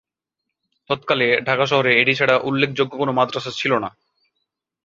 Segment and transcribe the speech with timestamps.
[0.89, 3.89] তৎকালে ঢাকা শহরে এটি ছাড়া উল্লেখযোগ্য কোন মাদ্রাসা ছিল না।